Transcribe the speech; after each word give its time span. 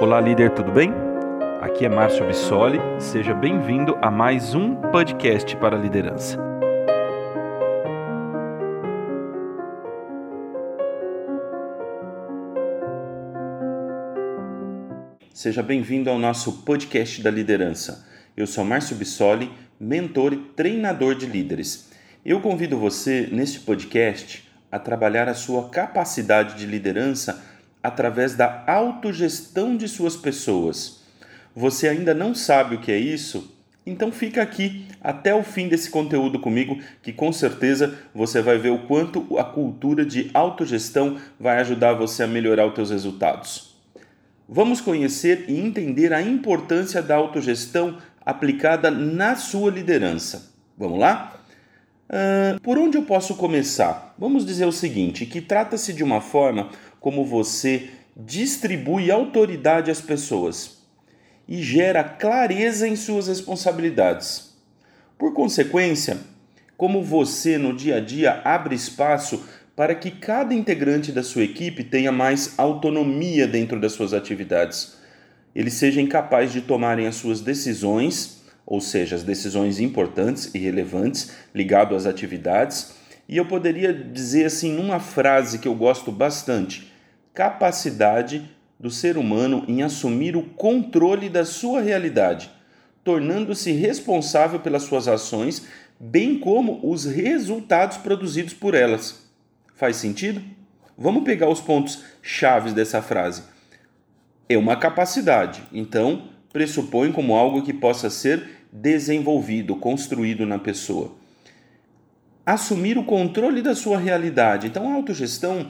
Olá, 0.00 0.20
líder, 0.20 0.54
tudo 0.54 0.70
bem? 0.70 0.92
Aqui 1.60 1.84
é 1.84 1.88
Márcio 1.88 2.24
Bissoli, 2.24 2.78
seja 3.00 3.34
bem-vindo 3.34 3.98
a 4.00 4.08
mais 4.12 4.54
um 4.54 4.76
podcast 4.76 5.56
para 5.56 5.76
a 5.76 5.80
liderança. 5.80 6.38
Seja 15.34 15.64
bem-vindo 15.64 16.08
ao 16.08 16.16
nosso 16.16 16.62
podcast 16.62 17.20
da 17.20 17.30
liderança. 17.32 18.06
Eu 18.36 18.46
sou 18.46 18.64
Márcio 18.64 18.94
Bissoli, 18.94 19.50
mentor 19.80 20.32
e 20.32 20.36
treinador 20.36 21.16
de 21.16 21.26
líderes. 21.26 21.90
Eu 22.24 22.40
convido 22.40 22.78
você, 22.78 23.28
neste 23.32 23.58
podcast, 23.58 24.48
a 24.70 24.78
trabalhar 24.78 25.28
a 25.28 25.34
sua 25.34 25.68
capacidade 25.70 26.56
de 26.56 26.66
liderança 26.66 27.47
através 27.82 28.34
da 28.34 28.64
autogestão 28.66 29.76
de 29.76 29.88
suas 29.88 30.16
pessoas. 30.16 31.02
Você 31.54 31.88
ainda 31.88 32.14
não 32.14 32.34
sabe 32.34 32.76
o 32.76 32.80
que 32.80 32.92
é 32.92 32.98
isso? 32.98 33.56
Então 33.86 34.12
fica 34.12 34.42
aqui 34.42 34.86
até 35.00 35.34
o 35.34 35.42
fim 35.42 35.66
desse 35.66 35.88
conteúdo 35.90 36.38
comigo, 36.38 36.78
que 37.02 37.12
com 37.12 37.32
certeza 37.32 37.98
você 38.14 38.42
vai 38.42 38.58
ver 38.58 38.70
o 38.70 38.86
quanto 38.86 39.38
a 39.38 39.44
cultura 39.44 40.04
de 40.04 40.30
autogestão 40.34 41.16
vai 41.40 41.58
ajudar 41.58 41.94
você 41.94 42.22
a 42.22 42.26
melhorar 42.26 42.66
os 42.66 42.74
seus 42.74 42.90
resultados. 42.90 43.74
Vamos 44.46 44.80
conhecer 44.80 45.46
e 45.48 45.58
entender 45.58 46.12
a 46.12 46.22
importância 46.22 47.02
da 47.02 47.16
autogestão 47.16 47.98
aplicada 48.24 48.90
na 48.90 49.36
sua 49.36 49.70
liderança. 49.70 50.52
Vamos 50.76 50.98
lá? 50.98 51.34
Uh, 52.08 52.58
por 52.60 52.78
onde 52.78 52.96
eu 52.96 53.02
posso 53.02 53.34
começar? 53.34 54.14
Vamos 54.18 54.46
dizer 54.46 54.64
o 54.64 54.72
seguinte: 54.72 55.26
que 55.26 55.42
trata-se 55.42 55.92
de 55.92 56.02
uma 56.02 56.22
forma 56.22 56.70
como 57.08 57.24
você 57.24 57.88
distribui 58.14 59.10
autoridade 59.10 59.90
às 59.90 59.98
pessoas 59.98 60.82
e 61.48 61.62
gera 61.62 62.04
clareza 62.04 62.86
em 62.86 62.94
suas 62.96 63.28
responsabilidades. 63.28 64.52
Por 65.16 65.32
consequência, 65.32 66.18
como 66.76 67.02
você 67.02 67.56
no 67.56 67.74
dia 67.74 67.96
a 67.96 68.00
dia 68.00 68.42
abre 68.44 68.74
espaço 68.74 69.42
para 69.74 69.94
que 69.94 70.10
cada 70.10 70.52
integrante 70.52 71.10
da 71.10 71.22
sua 71.22 71.44
equipe 71.44 71.82
tenha 71.82 72.12
mais 72.12 72.58
autonomia 72.58 73.48
dentro 73.48 73.80
das 73.80 73.92
suas 73.92 74.12
atividades. 74.12 74.98
Eles 75.54 75.72
sejam 75.72 76.06
capazes 76.06 76.52
de 76.52 76.60
tomarem 76.60 77.06
as 77.06 77.14
suas 77.14 77.40
decisões, 77.40 78.42
ou 78.66 78.82
seja, 78.82 79.16
as 79.16 79.22
decisões 79.22 79.80
importantes 79.80 80.50
e 80.54 80.58
relevantes 80.58 81.30
ligado 81.54 81.96
às 81.96 82.04
atividades. 82.04 82.92
E 83.26 83.38
eu 83.38 83.46
poderia 83.46 83.94
dizer 83.94 84.44
assim 84.44 84.74
numa 84.74 85.00
frase 85.00 85.58
que 85.58 85.66
eu 85.66 85.74
gosto 85.74 86.12
bastante: 86.12 86.97
capacidade 87.38 88.50
do 88.80 88.90
ser 88.90 89.16
humano 89.16 89.64
em 89.68 89.80
assumir 89.80 90.36
o 90.36 90.42
controle 90.42 91.28
da 91.28 91.44
sua 91.44 91.80
realidade, 91.80 92.50
tornando-se 93.04 93.70
responsável 93.70 94.58
pelas 94.58 94.82
suas 94.82 95.06
ações, 95.06 95.68
bem 96.00 96.36
como 96.36 96.80
os 96.82 97.04
resultados 97.04 97.96
produzidos 97.96 98.52
por 98.52 98.74
elas. 98.74 99.24
Faz 99.76 99.94
sentido? 99.94 100.42
Vamos 100.96 101.22
pegar 101.22 101.48
os 101.48 101.60
pontos 101.60 102.02
chaves 102.20 102.72
dessa 102.72 103.00
frase. 103.00 103.44
É 104.48 104.58
uma 104.58 104.74
capacidade, 104.74 105.62
então 105.72 106.24
pressupõe 106.52 107.12
como 107.12 107.36
algo 107.36 107.62
que 107.62 107.72
possa 107.72 108.10
ser 108.10 108.66
desenvolvido, 108.72 109.76
construído 109.76 110.44
na 110.44 110.58
pessoa. 110.58 111.12
Assumir 112.44 112.98
o 112.98 113.04
controle 113.04 113.62
da 113.62 113.76
sua 113.76 113.96
realidade. 113.96 114.66
Então, 114.66 114.90
a 114.90 114.94
autogestão 114.94 115.68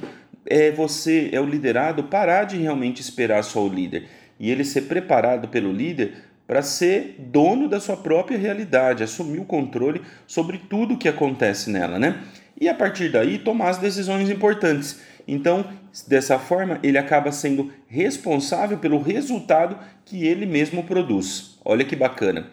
é 0.49 0.71
você, 0.71 1.29
é 1.33 1.41
o 1.41 1.47
liderado, 1.47 2.05
parar 2.05 2.45
de 2.45 2.57
realmente 2.57 3.01
esperar 3.01 3.45
só 3.45 3.65
o 3.65 3.69
líder 3.69 4.09
e 4.41 4.51
ele 4.51 4.65
ser 4.65 4.83
preparado 4.83 5.49
pelo 5.49 5.73
líder 5.73 6.15
para 6.47 6.63
ser 6.63 7.17
dono 7.19 7.69
da 7.69 7.79
sua 7.79 7.97
própria 7.97 8.39
realidade, 8.39 9.03
assumir 9.03 9.39
o 9.39 9.45
controle 9.45 10.01
sobre 10.27 10.57
tudo 10.57 10.97
que 10.97 11.09
acontece 11.09 11.71
nela, 11.71 11.99
né? 11.99 12.23
E 12.59 12.69
a 12.69 12.75
partir 12.75 13.11
daí 13.11 13.39
tomar 13.39 13.69
as 13.69 13.79
decisões 13.79 14.31
importantes. 14.31 15.01
Então, 15.27 15.67
dessa 16.07 16.39
forma, 16.39 16.81
ele 16.83 16.97
acaba 16.97 17.31
sendo 17.31 17.71
responsável 17.87 18.79
pelo 18.79 19.01
resultado 19.03 19.79
que 20.07 20.27
ele 20.27 20.47
mesmo 20.47 20.83
produz. 20.85 21.59
Olha 21.63 21.85
que 21.85 21.95
bacana. 21.95 22.47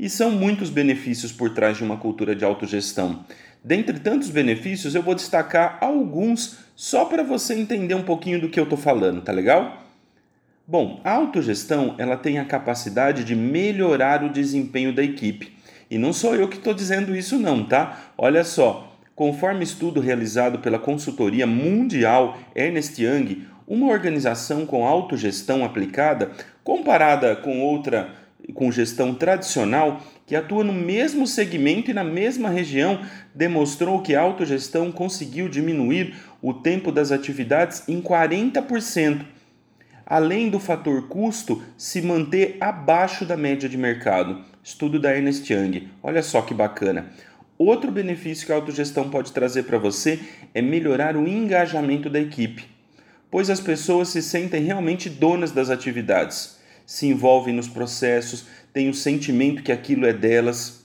E 0.00 0.08
são 0.08 0.30
muitos 0.30 0.70
benefícios 0.70 1.30
por 1.30 1.50
trás 1.50 1.76
de 1.76 1.84
uma 1.84 1.98
cultura 1.98 2.34
de 2.34 2.42
autogestão. 2.42 3.22
Dentre 3.62 4.00
tantos 4.00 4.30
benefícios, 4.30 4.94
eu 4.94 5.02
vou 5.02 5.14
destacar 5.14 5.76
alguns 5.78 6.56
só 6.74 7.04
para 7.04 7.22
você 7.22 7.52
entender 7.52 7.92
um 7.92 8.02
pouquinho 8.02 8.40
do 8.40 8.48
que 8.48 8.58
eu 8.58 8.64
estou 8.64 8.78
falando, 8.78 9.20
tá 9.20 9.30
legal? 9.30 9.82
Bom, 10.66 11.02
a 11.04 11.12
autogestão 11.12 11.96
ela 11.98 12.16
tem 12.16 12.38
a 12.38 12.46
capacidade 12.46 13.24
de 13.24 13.36
melhorar 13.36 14.24
o 14.24 14.32
desempenho 14.32 14.90
da 14.90 15.02
equipe. 15.02 15.52
E 15.90 15.98
não 15.98 16.14
sou 16.14 16.34
eu 16.34 16.48
que 16.48 16.56
estou 16.56 16.72
dizendo 16.72 17.14
isso 17.14 17.38
não, 17.38 17.62
tá? 17.62 18.12
Olha 18.16 18.42
só, 18.42 18.96
conforme 19.14 19.64
estudo 19.64 20.00
realizado 20.00 20.60
pela 20.60 20.78
consultoria 20.78 21.46
mundial 21.46 22.38
Ernest 22.56 22.98
Young, 23.02 23.44
uma 23.68 23.88
organização 23.88 24.64
com 24.64 24.86
autogestão 24.86 25.62
aplicada, 25.62 26.30
comparada 26.64 27.36
com 27.36 27.60
outra 27.60 28.18
com 28.52 28.70
gestão 28.70 29.14
tradicional, 29.14 30.02
que 30.26 30.36
atua 30.36 30.62
no 30.62 30.72
mesmo 30.72 31.26
segmento 31.26 31.90
e 31.90 31.94
na 31.94 32.04
mesma 32.04 32.48
região, 32.48 33.00
demonstrou 33.34 34.00
que 34.00 34.14
a 34.14 34.20
autogestão 34.20 34.92
conseguiu 34.92 35.48
diminuir 35.48 36.14
o 36.40 36.54
tempo 36.54 36.92
das 36.92 37.12
atividades 37.12 37.88
em 37.88 38.00
40%, 38.00 39.24
além 40.06 40.48
do 40.48 40.58
fator 40.58 41.08
custo 41.08 41.62
se 41.76 42.00
manter 42.00 42.56
abaixo 42.60 43.24
da 43.24 43.36
média 43.36 43.68
de 43.68 43.76
mercado. 43.76 44.44
Estudo 44.62 44.98
da 44.98 45.14
Ernest 45.14 45.52
Young. 45.52 45.88
Olha 46.02 46.22
só 46.22 46.42
que 46.42 46.54
bacana. 46.54 47.10
Outro 47.58 47.90
benefício 47.90 48.46
que 48.46 48.52
a 48.52 48.54
autogestão 48.54 49.10
pode 49.10 49.32
trazer 49.32 49.64
para 49.64 49.78
você 49.78 50.18
é 50.54 50.62
melhorar 50.62 51.16
o 51.16 51.26
engajamento 51.26 52.08
da 52.08 52.18
equipe, 52.18 52.64
pois 53.30 53.50
as 53.50 53.60
pessoas 53.60 54.08
se 54.08 54.22
sentem 54.22 54.62
realmente 54.62 55.10
donas 55.10 55.52
das 55.52 55.70
atividades 55.70 56.59
se 56.90 57.06
envolvem 57.06 57.54
nos 57.54 57.68
processos, 57.68 58.46
têm 58.72 58.88
o 58.88 58.94
sentimento 58.94 59.62
que 59.62 59.70
aquilo 59.70 60.04
é 60.04 60.12
delas 60.12 60.84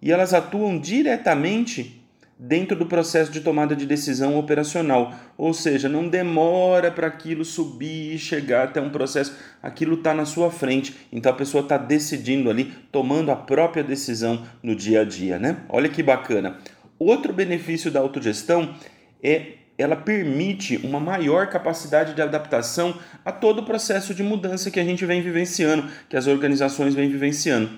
e 0.00 0.10
elas 0.10 0.32
atuam 0.32 0.80
diretamente 0.80 2.02
dentro 2.38 2.74
do 2.74 2.86
processo 2.86 3.30
de 3.30 3.42
tomada 3.42 3.76
de 3.76 3.84
decisão 3.84 4.38
operacional, 4.38 5.14
ou 5.36 5.52
seja, 5.52 5.86
não 5.86 6.08
demora 6.08 6.90
para 6.90 7.08
aquilo 7.08 7.44
subir 7.44 8.14
e 8.14 8.18
chegar 8.18 8.68
até 8.68 8.80
um 8.80 8.88
processo, 8.88 9.36
aquilo 9.62 9.96
está 9.96 10.14
na 10.14 10.24
sua 10.24 10.50
frente, 10.50 10.96
então 11.12 11.30
a 11.30 11.36
pessoa 11.36 11.62
está 11.62 11.76
decidindo 11.76 12.48
ali, 12.48 12.72
tomando 12.90 13.30
a 13.30 13.36
própria 13.36 13.84
decisão 13.84 14.46
no 14.62 14.74
dia 14.74 15.02
a 15.02 15.04
dia, 15.04 15.38
né? 15.38 15.58
Olha 15.68 15.90
que 15.90 16.02
bacana. 16.02 16.56
Outro 16.98 17.34
benefício 17.34 17.90
da 17.90 18.00
autogestão 18.00 18.74
é 19.22 19.58
ela 19.78 19.94
permite 19.94 20.76
uma 20.78 20.98
maior 20.98 21.46
capacidade 21.46 22.12
de 22.12 22.20
adaptação 22.20 22.98
a 23.24 23.30
todo 23.30 23.60
o 23.60 23.64
processo 23.64 24.12
de 24.12 24.24
mudança 24.24 24.72
que 24.72 24.80
a 24.80 24.84
gente 24.84 25.06
vem 25.06 25.22
vivenciando, 25.22 25.88
que 26.08 26.16
as 26.16 26.26
organizações 26.26 26.94
vêm 26.94 27.08
vivenciando. 27.08 27.70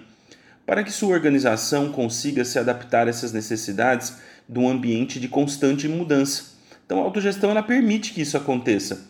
Para 0.65 0.83
que 0.83 0.91
sua 0.91 1.11
organização 1.11 1.93
consiga 1.93 2.43
se 2.43 2.59
adaptar 2.59 3.07
a 3.07 3.11
essas 3.11 3.33
necessidades 3.33 4.17
de 4.49 4.59
um 4.59 4.69
ambiente 4.69 5.21
de 5.21 5.29
constante 5.29 5.87
mudança. 5.87 6.55
Então, 6.87 7.01
a 7.01 7.05
autogestão 7.05 7.51
ela 7.51 7.63
permite 7.63 8.15
que 8.15 8.23
isso 8.23 8.37
aconteça. 8.37 9.07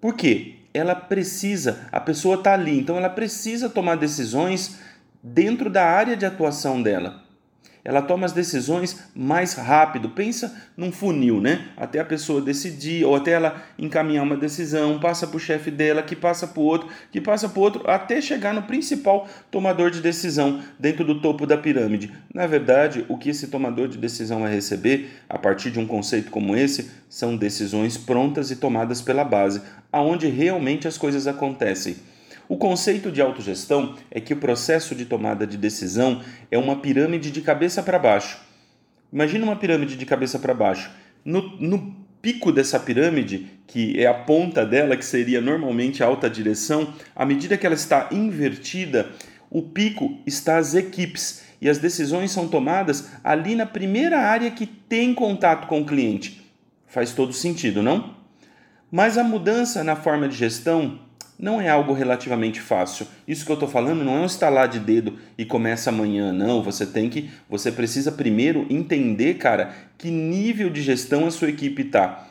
Por 0.00 0.14
quê? 0.14 0.54
Ela 0.72 0.94
precisa, 0.94 1.86
a 1.92 2.00
pessoa 2.00 2.36
está 2.36 2.54
ali, 2.54 2.78
então 2.78 2.96
ela 2.96 3.10
precisa 3.10 3.68
tomar 3.68 3.96
decisões 3.96 4.78
dentro 5.22 5.68
da 5.68 5.84
área 5.84 6.16
de 6.16 6.24
atuação 6.24 6.82
dela 6.82 7.29
ela 7.84 8.02
toma 8.02 8.26
as 8.26 8.32
decisões 8.32 9.04
mais 9.14 9.54
rápido. 9.54 10.10
Pensa 10.10 10.54
num 10.76 10.92
funil, 10.92 11.40
né? 11.40 11.68
Até 11.76 12.00
a 12.00 12.04
pessoa 12.04 12.40
decidir, 12.40 13.04
ou 13.04 13.16
até 13.16 13.32
ela 13.32 13.62
encaminhar 13.78 14.24
uma 14.24 14.36
decisão, 14.36 14.98
passa 14.98 15.26
para 15.26 15.36
o 15.36 15.40
chefe 15.40 15.70
dela, 15.70 16.02
que 16.02 16.14
passa 16.14 16.46
para 16.46 16.60
o 16.60 16.64
outro, 16.64 16.88
que 17.10 17.20
passa 17.20 17.48
para 17.48 17.58
o 17.58 17.62
outro, 17.62 17.90
até 17.90 18.20
chegar 18.20 18.52
no 18.52 18.62
principal 18.62 19.28
tomador 19.50 19.90
de 19.90 20.00
decisão 20.00 20.62
dentro 20.78 21.04
do 21.04 21.20
topo 21.20 21.46
da 21.46 21.56
pirâmide. 21.56 22.12
Na 22.32 22.46
verdade, 22.46 23.04
o 23.08 23.16
que 23.16 23.30
esse 23.30 23.48
tomador 23.48 23.88
de 23.88 23.98
decisão 23.98 24.40
vai 24.40 24.52
receber, 24.52 25.10
a 25.28 25.38
partir 25.38 25.70
de 25.70 25.78
um 25.78 25.86
conceito 25.86 26.30
como 26.30 26.56
esse, 26.56 26.90
são 27.08 27.36
decisões 27.36 27.96
prontas 27.96 28.50
e 28.50 28.56
tomadas 28.56 29.00
pela 29.00 29.24
base, 29.24 29.62
aonde 29.92 30.28
realmente 30.28 30.86
as 30.86 30.96
coisas 30.96 31.26
acontecem. 31.26 31.96
O 32.50 32.56
conceito 32.56 33.12
de 33.12 33.22
autogestão 33.22 33.94
é 34.10 34.20
que 34.20 34.34
o 34.34 34.36
processo 34.36 34.92
de 34.92 35.04
tomada 35.04 35.46
de 35.46 35.56
decisão 35.56 36.20
é 36.50 36.58
uma 36.58 36.74
pirâmide 36.74 37.30
de 37.30 37.40
cabeça 37.42 37.80
para 37.80 37.96
baixo. 37.96 38.40
Imagina 39.12 39.44
uma 39.44 39.54
pirâmide 39.54 39.94
de 39.94 40.04
cabeça 40.04 40.36
para 40.36 40.52
baixo. 40.52 40.90
No, 41.24 41.42
no 41.60 41.94
pico 42.20 42.50
dessa 42.50 42.80
pirâmide, 42.80 43.46
que 43.68 43.96
é 44.00 44.08
a 44.08 44.14
ponta 44.14 44.66
dela, 44.66 44.96
que 44.96 45.04
seria 45.04 45.40
normalmente 45.40 46.02
a 46.02 46.06
alta 46.06 46.28
direção, 46.28 46.92
à 47.14 47.24
medida 47.24 47.56
que 47.56 47.64
ela 47.64 47.76
está 47.76 48.08
invertida, 48.10 49.12
o 49.48 49.62
pico 49.62 50.18
está 50.26 50.58
as 50.58 50.74
equipes 50.74 51.44
e 51.60 51.68
as 51.68 51.78
decisões 51.78 52.32
são 52.32 52.48
tomadas 52.48 53.10
ali 53.22 53.54
na 53.54 53.64
primeira 53.64 54.18
área 54.18 54.50
que 54.50 54.66
tem 54.66 55.14
contato 55.14 55.68
com 55.68 55.82
o 55.82 55.86
cliente. 55.86 56.44
Faz 56.88 57.12
todo 57.12 57.32
sentido, 57.32 57.80
não? 57.80 58.16
Mas 58.90 59.16
a 59.16 59.22
mudança 59.22 59.84
na 59.84 59.94
forma 59.94 60.28
de 60.28 60.36
gestão 60.36 61.08
não 61.40 61.58
é 61.58 61.70
algo 61.70 61.94
relativamente 61.94 62.60
fácil. 62.60 63.06
Isso 63.26 63.46
que 63.46 63.50
eu 63.50 63.54
estou 63.54 63.68
falando 63.68 64.04
não 64.04 64.16
é 64.16 64.20
um 64.20 64.26
estalar 64.26 64.68
de 64.68 64.78
dedo 64.78 65.18
e 65.38 65.44
começa 65.44 65.88
amanhã, 65.88 66.32
não. 66.32 66.62
Você 66.62 66.84
tem 66.84 67.08
que, 67.08 67.30
você 67.48 67.72
precisa 67.72 68.12
primeiro 68.12 68.66
entender, 68.68 69.38
cara, 69.38 69.72
que 69.96 70.10
nível 70.10 70.68
de 70.68 70.82
gestão 70.82 71.26
a 71.26 71.30
sua 71.30 71.48
equipe 71.48 71.82
está. 71.82 72.26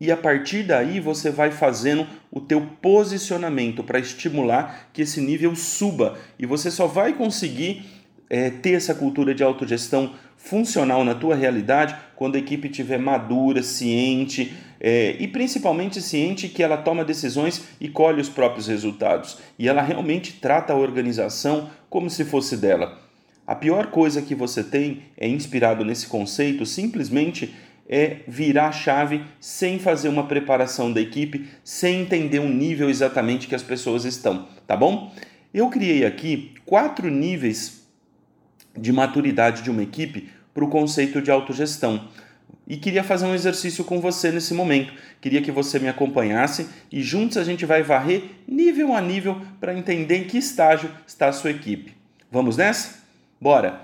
E 0.00 0.10
a 0.10 0.16
partir 0.16 0.62
daí 0.62 0.98
você 0.98 1.30
vai 1.30 1.50
fazendo 1.50 2.06
o 2.30 2.40
teu 2.40 2.62
posicionamento 2.80 3.84
para 3.84 3.98
estimular 3.98 4.88
que 4.94 5.02
esse 5.02 5.20
nível 5.20 5.54
suba. 5.54 6.18
E 6.38 6.46
você 6.46 6.70
só 6.70 6.86
vai 6.86 7.12
conseguir 7.12 7.84
é, 8.30 8.48
ter 8.48 8.74
essa 8.74 8.94
cultura 8.94 9.34
de 9.34 9.42
autogestão 9.42 10.12
funcional 10.36 11.04
na 11.04 11.14
tua 11.14 11.34
realidade 11.34 11.94
quando 12.16 12.36
a 12.36 12.38
equipe 12.38 12.68
estiver 12.68 12.98
madura, 12.98 13.62
ciente 13.62 14.54
é, 14.80 15.16
e 15.18 15.28
principalmente 15.28 16.00
ciente 16.00 16.48
que 16.48 16.62
ela 16.62 16.78
toma 16.78 17.04
decisões 17.04 17.64
e 17.80 17.88
colhe 17.88 18.20
os 18.20 18.28
próprios 18.28 18.68
resultados 18.68 19.38
e 19.58 19.68
ela 19.68 19.82
realmente 19.82 20.34
trata 20.34 20.72
a 20.72 20.76
organização 20.76 21.68
como 21.90 22.08
se 22.08 22.24
fosse 22.24 22.56
dela. 22.56 22.98
A 23.46 23.54
pior 23.54 23.88
coisa 23.88 24.22
que 24.22 24.34
você 24.34 24.62
tem 24.62 25.02
é 25.16 25.28
inspirado 25.28 25.84
nesse 25.84 26.06
conceito 26.06 26.64
simplesmente 26.64 27.52
é 27.88 28.18
virar 28.28 28.68
a 28.68 28.72
chave 28.72 29.24
sem 29.40 29.80
fazer 29.80 30.08
uma 30.08 30.28
preparação 30.28 30.92
da 30.92 31.00
equipe, 31.00 31.48
sem 31.64 32.02
entender 32.02 32.38
o 32.38 32.48
nível 32.48 32.88
exatamente 32.88 33.48
que 33.48 33.54
as 33.54 33.64
pessoas 33.64 34.04
estão, 34.04 34.46
tá 34.64 34.76
bom? 34.76 35.12
Eu 35.52 35.68
criei 35.68 36.06
aqui 36.06 36.54
quatro 36.64 37.10
níveis 37.10 37.79
de 38.80 38.92
maturidade 38.92 39.62
de 39.62 39.70
uma 39.70 39.82
equipe 39.82 40.30
para 40.54 40.64
o 40.64 40.68
conceito 40.68 41.20
de 41.20 41.30
autogestão. 41.30 42.08
E 42.66 42.76
queria 42.76 43.02
fazer 43.02 43.26
um 43.26 43.34
exercício 43.34 43.84
com 43.84 44.00
você 44.00 44.30
nesse 44.30 44.54
momento. 44.54 44.92
Queria 45.20 45.42
que 45.42 45.50
você 45.50 45.78
me 45.78 45.88
acompanhasse 45.88 46.68
e 46.90 47.02
juntos 47.02 47.36
a 47.36 47.44
gente 47.44 47.66
vai 47.66 47.82
varrer 47.82 48.22
nível 48.46 48.94
a 48.94 49.00
nível 49.00 49.40
para 49.60 49.76
entender 49.76 50.18
em 50.18 50.24
que 50.24 50.38
estágio 50.38 50.90
está 51.06 51.28
a 51.28 51.32
sua 51.32 51.50
equipe. 51.50 51.94
Vamos 52.30 52.56
nessa? 52.56 53.00
Bora! 53.40 53.80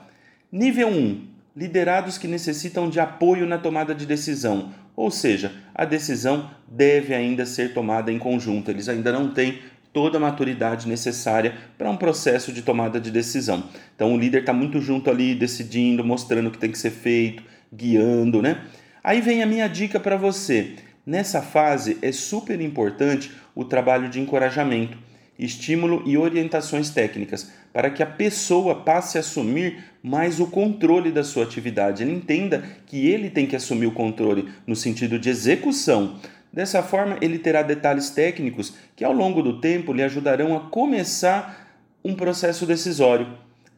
Nível 0.50 0.88
1: 0.88 1.26
liderados 1.56 2.16
que 2.16 2.28
necessitam 2.28 2.88
de 2.88 3.00
apoio 3.00 3.46
na 3.46 3.58
tomada 3.58 3.94
de 3.94 4.06
decisão, 4.06 4.72
ou 4.94 5.10
seja, 5.10 5.52
a 5.74 5.84
decisão 5.84 6.50
deve 6.66 7.14
ainda 7.14 7.44
ser 7.44 7.74
tomada 7.74 8.12
em 8.12 8.18
conjunto, 8.18 8.70
eles 8.70 8.88
ainda 8.88 9.10
não 9.10 9.32
têm 9.32 9.60
toda 9.96 10.18
a 10.18 10.20
maturidade 10.20 10.86
necessária 10.86 11.54
para 11.78 11.88
um 11.88 11.96
processo 11.96 12.52
de 12.52 12.60
tomada 12.60 13.00
de 13.00 13.10
decisão. 13.10 13.64
Então 13.94 14.12
o 14.12 14.18
líder 14.18 14.40
está 14.40 14.52
muito 14.52 14.78
junto 14.78 15.08
ali, 15.08 15.34
decidindo, 15.34 16.04
mostrando 16.04 16.48
o 16.48 16.50
que 16.50 16.58
tem 16.58 16.70
que 16.70 16.76
ser 16.76 16.90
feito, 16.90 17.42
guiando, 17.72 18.42
né? 18.42 18.60
Aí 19.02 19.22
vem 19.22 19.42
a 19.42 19.46
minha 19.46 19.66
dica 19.66 19.98
para 19.98 20.18
você. 20.18 20.74
Nessa 21.06 21.40
fase 21.40 21.96
é 22.02 22.12
super 22.12 22.60
importante 22.60 23.32
o 23.54 23.64
trabalho 23.64 24.10
de 24.10 24.20
encorajamento, 24.20 24.98
estímulo 25.38 26.02
e 26.04 26.18
orientações 26.18 26.90
técnicas, 26.90 27.50
para 27.72 27.88
que 27.88 28.02
a 28.02 28.06
pessoa 28.06 28.74
passe 28.74 29.16
a 29.16 29.20
assumir 29.20 29.82
mais 30.02 30.40
o 30.40 30.46
controle 30.46 31.10
da 31.10 31.24
sua 31.24 31.44
atividade. 31.44 32.02
Ele 32.02 32.12
entenda 32.12 32.62
que 32.84 33.08
ele 33.08 33.30
tem 33.30 33.46
que 33.46 33.56
assumir 33.56 33.86
o 33.86 33.92
controle 33.92 34.46
no 34.66 34.76
sentido 34.76 35.18
de 35.18 35.30
execução 35.30 36.20
Dessa 36.56 36.82
forma, 36.82 37.18
ele 37.20 37.38
terá 37.38 37.60
detalhes 37.60 38.08
técnicos 38.08 38.72
que, 38.96 39.04
ao 39.04 39.12
longo 39.12 39.42
do 39.42 39.60
tempo, 39.60 39.92
lhe 39.92 40.02
ajudarão 40.02 40.56
a 40.56 40.60
começar 40.60 41.68
um 42.02 42.14
processo 42.14 42.64
decisório, 42.64 43.28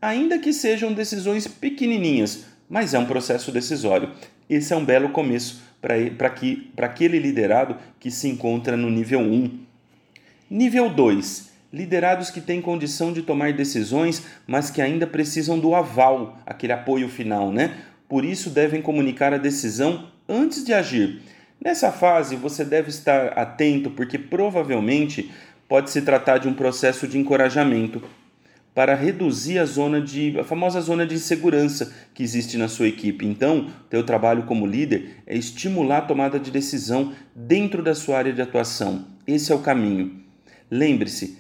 ainda 0.01 0.39
que 0.39 0.53
sejam 0.53 0.93
decisões 0.93 1.49
pequenininhas, 1.49 2.45
mas 2.71 2.95
é 2.95 2.99
um 3.01 3.05
processo 3.05 3.51
decisório. 3.51 4.13
Esse 4.49 4.73
é 4.73 4.77
um 4.77 4.85
belo 4.85 5.09
começo 5.09 5.61
para 5.81 6.87
aquele 6.87 7.19
liderado 7.19 7.77
que 7.99 8.13
se 8.13 8.29
encontra 8.29 8.77
no 8.77 8.89
nível 8.89 9.23
1. 9.23 9.59
Nível 10.49 10.89
2. 10.89 11.49
Liderados 11.73 12.31
que 12.31 12.41
têm 12.41 12.63
condição 12.63 13.13
de 13.13 13.23
tomar 13.23 13.55
decisões, 13.55 14.23
mas 14.47 14.71
que 14.71 14.81
ainda 14.81 15.05
precisam 15.05 15.59
do 15.59 15.75
aval, 15.75 16.39
aquele 16.47 16.75
apoio 16.75 17.09
final, 17.09 17.51
né? 17.51 17.77
Por 18.09 18.25
isso 18.25 18.51
devem 18.51 18.81
comunicar 18.81 19.35
a 19.35 19.37
decisão 19.37 20.13
antes 20.29 20.65
de 20.65 20.73
agir. 20.73 21.23
Nessa 21.61 21.91
fase, 21.91 22.37
você 22.37 22.65
deve 22.65 22.89
estar 22.89 23.29
atento 23.39 23.91
porque 23.91 24.17
provavelmente 24.17 25.31
pode 25.69 25.91
se 25.91 26.03
tratar 26.03 26.39
de 26.39 26.49
um 26.49 26.55
processo 26.55 27.07
de 27.07 27.19
encorajamento 27.19 28.03
para 28.75 28.95
reduzir 28.95 29.59
a 29.59 29.65
zona 29.65 30.01
de 30.01 30.39
a 30.39 30.45
famosa 30.45 30.81
zona 30.81 31.05
de 31.05 31.17
insegurança 31.17 31.93
que 32.15 32.23
existe 32.23 32.57
na 32.57 32.69
sua 32.69 32.87
equipe. 32.87 33.27
Então, 33.27 33.69
teu 33.91 34.05
trabalho 34.05 34.45
como 34.45 34.65
líder 34.65 35.17
é 35.27 35.37
estimular 35.37 35.99
a 35.99 36.03
tomada 36.03 36.39
de 36.39 36.51
decisão 36.53 37.13
dentro 37.35 37.83
da 37.83 37.93
sua 37.93 38.19
área 38.19 38.33
de 38.33 38.41
atuação. 38.41 39.07
Esse 39.27 39.51
é 39.51 39.55
o 39.55 39.59
caminho. 39.59 40.23
Lembre-se, 40.71 41.39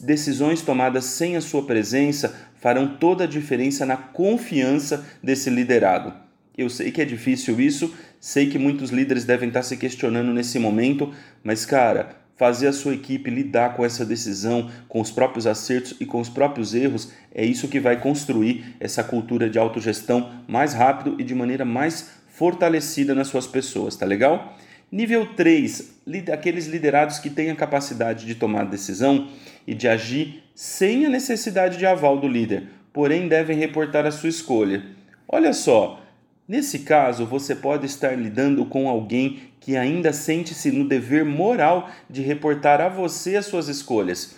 decisões 0.00 0.60
tomadas 0.60 1.06
sem 1.06 1.36
a 1.36 1.40
sua 1.40 1.64
presença 1.64 2.34
farão 2.60 2.98
toda 2.98 3.24
a 3.24 3.26
diferença 3.26 3.86
na 3.86 3.96
confiança 3.96 5.06
desse 5.22 5.48
liderado. 5.48 6.12
Eu 6.56 6.68
sei 6.68 6.92
que 6.92 7.00
é 7.00 7.04
difícil 7.04 7.58
isso, 7.60 7.94
sei 8.24 8.48
que 8.48 8.58
muitos 8.58 8.88
líderes 8.88 9.26
devem 9.26 9.48
estar 9.48 9.62
se 9.62 9.76
questionando 9.76 10.32
nesse 10.32 10.58
momento, 10.58 11.12
mas 11.42 11.66
cara, 11.66 12.16
fazer 12.36 12.68
a 12.68 12.72
sua 12.72 12.94
equipe 12.94 13.28
lidar 13.28 13.76
com 13.76 13.84
essa 13.84 14.02
decisão, 14.02 14.70
com 14.88 14.98
os 14.98 15.10
próprios 15.10 15.46
acertos 15.46 15.94
e 16.00 16.06
com 16.06 16.18
os 16.18 16.30
próprios 16.30 16.74
erros, 16.74 17.12
é 17.34 17.44
isso 17.44 17.68
que 17.68 17.78
vai 17.78 18.00
construir 18.00 18.76
essa 18.80 19.04
cultura 19.04 19.50
de 19.50 19.58
autogestão 19.58 20.32
mais 20.48 20.72
rápido 20.72 21.16
e 21.18 21.22
de 21.22 21.34
maneira 21.34 21.66
mais 21.66 22.12
fortalecida 22.28 23.14
nas 23.14 23.28
suas 23.28 23.46
pessoas, 23.46 23.94
tá 23.94 24.06
legal? 24.06 24.56
Nível 24.90 25.34
3, 25.36 26.00
aqueles 26.32 26.66
liderados 26.66 27.18
que 27.18 27.28
têm 27.28 27.50
a 27.50 27.54
capacidade 27.54 28.24
de 28.24 28.36
tomar 28.36 28.64
decisão 28.64 29.28
e 29.66 29.74
de 29.74 29.86
agir 29.86 30.42
sem 30.54 31.04
a 31.04 31.10
necessidade 31.10 31.76
de 31.76 31.84
aval 31.84 32.18
do 32.18 32.26
líder, 32.26 32.68
porém 32.90 33.28
devem 33.28 33.58
reportar 33.58 34.06
a 34.06 34.10
sua 34.10 34.30
escolha. 34.30 34.82
Olha 35.28 35.52
só, 35.52 36.02
Nesse 36.46 36.80
caso, 36.80 37.24
você 37.24 37.54
pode 37.54 37.86
estar 37.86 38.14
lidando 38.18 38.66
com 38.66 38.86
alguém 38.86 39.44
que 39.58 39.78
ainda 39.78 40.12
sente-se 40.12 40.70
no 40.70 40.86
dever 40.86 41.24
moral 41.24 41.88
de 42.08 42.20
reportar 42.20 42.82
a 42.82 42.88
você 42.88 43.36
as 43.36 43.46
suas 43.46 43.66
escolhas, 43.66 44.36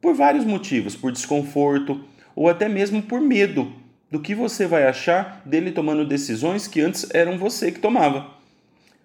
por 0.00 0.14
vários 0.14 0.46
motivos, 0.46 0.96
por 0.96 1.12
desconforto 1.12 2.02
ou 2.34 2.48
até 2.48 2.70
mesmo 2.70 3.02
por 3.02 3.20
medo 3.20 3.70
do 4.10 4.18
que 4.18 4.34
você 4.34 4.66
vai 4.66 4.86
achar 4.86 5.42
dele 5.44 5.72
tomando 5.72 6.06
decisões 6.06 6.66
que 6.66 6.80
antes 6.80 7.06
eram 7.12 7.36
você 7.36 7.70
que 7.70 7.80
tomava. 7.80 8.30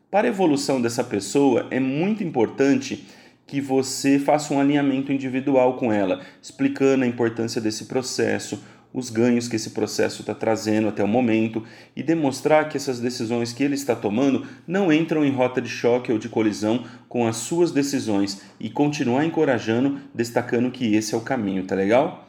Para 0.09 0.27
a 0.27 0.29
evolução 0.29 0.81
dessa 0.81 1.03
pessoa, 1.03 1.67
é 1.69 1.81
muito 1.81 2.23
importante 2.23 3.05
que 3.45 3.59
você 3.59 4.19
faça 4.19 4.53
um 4.53 4.59
alinhamento 4.59 5.11
individual 5.11 5.75
com 5.75 5.91
ela, 5.91 6.21
explicando 6.41 7.03
a 7.03 7.07
importância 7.07 7.59
desse 7.59 7.85
processo, 7.85 8.63
os 8.97 9.11
ganhos 9.11 9.47
que 9.47 9.55
esse 9.55 9.69
processo 9.69 10.21
está 10.21 10.33
trazendo 10.33 10.87
até 10.87 11.03
o 11.03 11.07
momento 11.07 11.63
e 11.95 12.01
demonstrar 12.01 12.67
que 12.67 12.77
essas 12.77 12.99
decisões 12.99 13.53
que 13.53 13.63
ele 13.63 13.75
está 13.75 13.95
tomando 13.95 14.43
não 14.65 14.91
entram 14.91 15.23
em 15.23 15.31
rota 15.31 15.61
de 15.61 15.69
choque 15.69 16.11
ou 16.11 16.17
de 16.17 16.27
colisão 16.27 16.83
com 17.07 17.27
as 17.27 17.37
suas 17.37 17.71
decisões 17.71 18.41
e 18.59 18.71
continuar 18.71 19.23
encorajando, 19.23 19.99
destacando 20.15 20.71
que 20.71 20.95
esse 20.95 21.13
é 21.13 21.17
o 21.17 21.21
caminho, 21.21 21.63
tá 21.63 21.75
legal? 21.75 22.27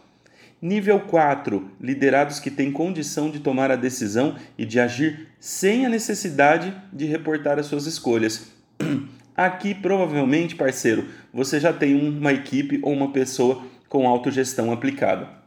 Nível 0.60 1.00
4: 1.00 1.70
liderados 1.80 2.38
que 2.38 2.50
têm 2.50 2.70
condição 2.70 3.30
de 3.30 3.40
tomar 3.40 3.70
a 3.70 3.76
decisão 3.76 4.37
e 4.58 4.66
de 4.66 4.78
agir 4.78 5.28
sem 5.40 5.87
a 5.87 5.88
necessidade 5.88 6.75
de 6.92 7.06
reportar 7.06 7.58
as 7.58 7.64
suas 7.64 7.87
escolhas. 7.87 8.52
Aqui, 9.34 9.75
provavelmente, 9.75 10.54
parceiro, 10.54 11.06
você 11.32 11.58
já 11.58 11.72
tem 11.72 11.94
uma 11.94 12.32
equipe 12.32 12.78
ou 12.82 12.92
uma 12.92 13.10
pessoa 13.10 13.64
com 13.88 14.06
autogestão 14.06 14.70
aplicada. 14.70 15.38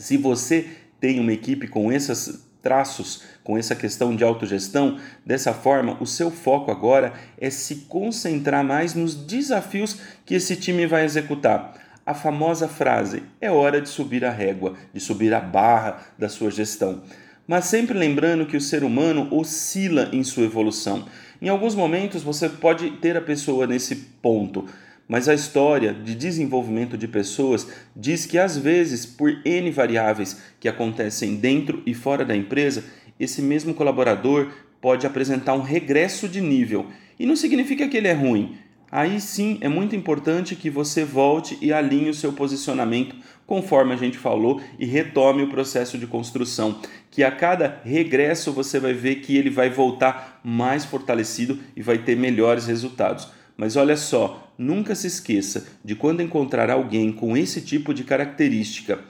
Se 0.00 0.16
você 0.16 0.66
tem 0.98 1.20
uma 1.20 1.32
equipe 1.32 1.68
com 1.68 1.92
esses 1.92 2.46
traços, 2.62 3.22
com 3.44 3.58
essa 3.58 3.76
questão 3.76 4.16
de 4.16 4.24
autogestão, 4.24 4.98
dessa 5.26 5.52
forma, 5.52 5.98
o 6.00 6.06
seu 6.06 6.30
foco 6.30 6.70
agora 6.70 7.12
é 7.38 7.50
se 7.50 7.86
concentrar 7.86 8.64
mais 8.64 8.94
nos 8.94 9.14
desafios 9.14 9.98
que 10.24 10.34
esse 10.34 10.56
time 10.56 10.86
vai 10.86 11.04
executar. 11.04 11.74
A 12.04 12.14
famosa 12.14 12.66
frase: 12.66 13.22
é 13.42 13.50
hora 13.50 13.78
de 13.78 13.90
subir 13.90 14.24
a 14.24 14.30
régua, 14.30 14.74
de 14.92 15.00
subir 15.00 15.34
a 15.34 15.40
barra 15.40 15.98
da 16.18 16.30
sua 16.30 16.50
gestão. 16.50 17.02
Mas 17.46 17.66
sempre 17.66 17.98
lembrando 17.98 18.46
que 18.46 18.56
o 18.56 18.60
ser 18.60 18.82
humano 18.82 19.28
oscila 19.30 20.08
em 20.14 20.24
sua 20.24 20.44
evolução. 20.44 21.04
Em 21.42 21.50
alguns 21.50 21.74
momentos 21.74 22.22
você 22.22 22.48
pode 22.48 22.90
ter 22.92 23.18
a 23.18 23.22
pessoa 23.22 23.66
nesse 23.66 23.96
ponto, 23.96 24.66
mas 25.10 25.28
a 25.28 25.34
história 25.34 25.92
de 25.92 26.14
desenvolvimento 26.14 26.96
de 26.96 27.08
pessoas 27.08 27.66
diz 27.96 28.26
que 28.26 28.38
às 28.38 28.56
vezes, 28.56 29.04
por 29.04 29.40
N 29.44 29.68
variáveis 29.72 30.40
que 30.60 30.68
acontecem 30.68 31.34
dentro 31.34 31.82
e 31.84 31.92
fora 31.92 32.24
da 32.24 32.36
empresa, 32.36 32.84
esse 33.18 33.42
mesmo 33.42 33.74
colaborador 33.74 34.52
pode 34.80 35.08
apresentar 35.08 35.54
um 35.54 35.62
regresso 35.62 36.28
de 36.28 36.40
nível. 36.40 36.86
E 37.18 37.26
não 37.26 37.34
significa 37.34 37.88
que 37.88 37.96
ele 37.96 38.06
é 38.06 38.12
ruim. 38.12 38.56
Aí 38.88 39.20
sim 39.20 39.58
é 39.60 39.68
muito 39.68 39.96
importante 39.96 40.54
que 40.54 40.70
você 40.70 41.04
volte 41.04 41.58
e 41.60 41.72
alinhe 41.72 42.10
o 42.10 42.14
seu 42.14 42.32
posicionamento, 42.32 43.16
conforme 43.48 43.92
a 43.92 43.96
gente 43.96 44.16
falou, 44.16 44.60
e 44.78 44.86
retome 44.86 45.42
o 45.42 45.50
processo 45.50 45.98
de 45.98 46.06
construção. 46.06 46.80
Que 47.10 47.24
a 47.24 47.32
cada 47.32 47.80
regresso 47.84 48.52
você 48.52 48.78
vai 48.78 48.92
ver 48.92 49.16
que 49.16 49.36
ele 49.36 49.50
vai 49.50 49.70
voltar 49.70 50.40
mais 50.44 50.84
fortalecido 50.84 51.58
e 51.74 51.82
vai 51.82 51.98
ter 51.98 52.16
melhores 52.16 52.68
resultados. 52.68 53.39
Mas 53.60 53.76
olha 53.76 53.94
só, 53.94 54.50
nunca 54.56 54.94
se 54.94 55.06
esqueça 55.06 55.66
de 55.84 55.94
quando 55.94 56.22
encontrar 56.22 56.70
alguém 56.70 57.12
com 57.12 57.36
esse 57.36 57.60
tipo 57.60 57.92
de 57.92 58.04
característica, 58.04 59.00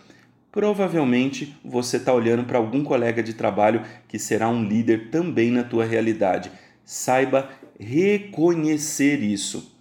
provavelmente 0.51 1.57
você 1.65 1.99
está 1.99 2.13
olhando 2.13 2.43
para 2.43 2.59
algum 2.59 2.83
colega 2.83 3.23
de 3.23 3.35
trabalho 3.35 3.85
que 4.09 4.19
será 4.19 4.49
um 4.49 4.65
líder 4.65 5.09
também 5.09 5.53
na 5.53 5.63
tua 5.63 5.85
realidade. 5.85 6.51
Saiba 6.85 7.49
reconhecer 7.79 9.23
isso. 9.23 9.79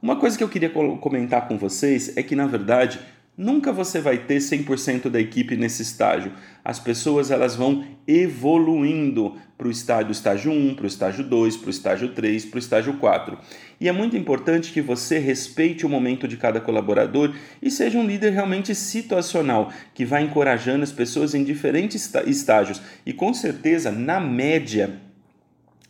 Uma 0.00 0.16
coisa 0.16 0.38
que 0.38 0.42
eu 0.42 0.48
queria 0.48 0.70
comentar 0.70 1.46
com 1.46 1.58
vocês 1.58 2.16
é 2.16 2.22
que, 2.22 2.34
na 2.34 2.46
verdade, 2.46 2.98
Nunca 3.36 3.70
você 3.70 4.00
vai 4.00 4.16
ter 4.16 4.38
100% 4.38 5.10
da 5.10 5.20
equipe 5.20 5.56
nesse 5.56 5.82
estágio. 5.82 6.32
As 6.64 6.80
pessoas 6.80 7.30
elas 7.30 7.54
vão 7.54 7.84
evoluindo 8.08 9.36
para 9.58 9.68
o 9.68 9.70
estágio, 9.70 10.10
estágio 10.10 10.50
1, 10.50 10.74
para 10.74 10.84
o 10.84 10.86
estágio 10.86 11.22
2, 11.22 11.56
para 11.58 11.66
o 11.66 11.70
estágio 11.70 12.08
3, 12.14 12.46
para 12.46 12.56
o 12.56 12.58
estágio 12.58 12.94
4. 12.94 13.38
E 13.78 13.88
é 13.88 13.92
muito 13.92 14.16
importante 14.16 14.72
que 14.72 14.80
você 14.80 15.18
respeite 15.18 15.84
o 15.84 15.88
momento 15.88 16.26
de 16.26 16.38
cada 16.38 16.62
colaborador 16.62 17.34
e 17.60 17.70
seja 17.70 17.98
um 17.98 18.06
líder 18.06 18.32
realmente 18.32 18.74
situacional, 18.74 19.70
que 19.92 20.06
vai 20.06 20.22
encorajando 20.22 20.82
as 20.82 20.92
pessoas 20.92 21.34
em 21.34 21.44
diferentes 21.44 22.10
estágios. 22.26 22.80
E 23.04 23.12
com 23.12 23.34
certeza, 23.34 23.90
na 23.90 24.18
média, 24.18 24.98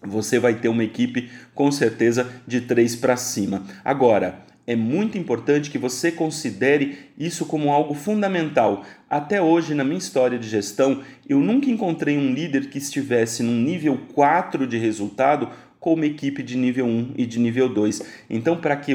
você 0.02 0.40
vai 0.40 0.54
ter 0.54 0.68
uma 0.68 0.82
equipe 0.82 1.30
com 1.54 1.70
certeza 1.70 2.28
de 2.44 2.62
3 2.62 2.96
para 2.96 3.16
cima. 3.16 3.64
Agora, 3.84 4.44
é 4.66 4.74
muito 4.74 5.16
importante 5.16 5.70
que 5.70 5.78
você 5.78 6.10
considere 6.10 6.98
isso 7.16 7.46
como 7.46 7.70
algo 7.70 7.94
fundamental. 7.94 8.84
Até 9.08 9.40
hoje, 9.40 9.74
na 9.74 9.84
minha 9.84 9.98
história 9.98 10.38
de 10.38 10.48
gestão, 10.48 11.02
eu 11.28 11.38
nunca 11.38 11.70
encontrei 11.70 12.18
um 12.18 12.32
líder 12.32 12.68
que 12.68 12.78
estivesse 12.78 13.42
num 13.42 13.54
nível 13.54 13.98
4 14.12 14.66
de 14.66 14.76
resultado 14.76 15.48
com 15.78 15.94
uma 15.94 16.06
equipe 16.06 16.42
de 16.42 16.56
nível 16.56 16.84
1 16.86 17.12
e 17.16 17.24
de 17.24 17.38
nível 17.38 17.68
2. 17.68 18.02
Então, 18.28 18.56
para 18.56 18.76
que, 18.76 18.92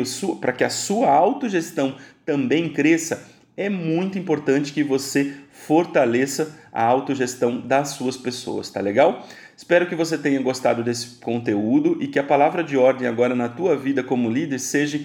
que 0.58 0.64
a 0.64 0.70
sua 0.70 1.10
autogestão 1.10 1.96
também 2.26 2.68
cresça, 2.68 3.26
é 3.56 3.70
muito 3.70 4.20
importante 4.20 4.74
que 4.74 4.84
você 4.84 5.34
fortaleça 5.52 6.60
a 6.74 6.84
autogestão 6.84 7.60
das 7.60 7.90
suas 7.90 8.18
pessoas, 8.18 8.70
tá 8.70 8.82
legal? 8.82 9.26
Espero 9.56 9.88
que 9.88 9.96
você 9.96 10.18
tenha 10.18 10.42
gostado 10.42 10.84
desse 10.84 11.20
conteúdo 11.20 11.98
e 12.02 12.08
que 12.08 12.18
a 12.18 12.24
palavra 12.24 12.64
de 12.64 12.76
ordem 12.76 13.08
agora 13.08 13.36
na 13.36 13.48
tua 13.48 13.78
vida 13.78 14.04
como 14.04 14.30
líder 14.30 14.60
seja 14.60 15.02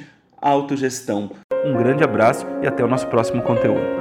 autogestão. 0.47 1.31
Um 1.65 1.77
grande 1.77 2.05
abraço 2.05 2.47
e 2.63 2.67
até 2.67 2.85
o 2.85 2.89
nosso 2.89 3.07
próximo 3.09 3.43
conteúdo. 3.43 3.96